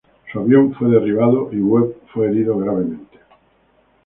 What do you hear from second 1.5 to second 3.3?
y Webb fue herido gravemente.